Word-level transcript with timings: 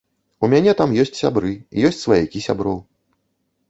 У 0.47 0.47
мяне 0.53 0.73
там 0.79 0.95
ёсць 1.05 1.13
сябры, 1.21 1.53
ёсць 1.93 2.03
сваякі 2.07 2.47
сяброў. 2.51 2.85